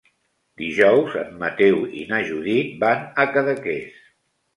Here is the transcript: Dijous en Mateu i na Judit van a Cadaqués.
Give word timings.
Dijous 0.59 1.17
en 1.23 1.35
Mateu 1.43 1.77
i 1.99 2.05
na 2.13 2.21
Judit 2.29 2.73
van 2.85 3.05
a 3.25 3.27
Cadaqués. 3.37 4.01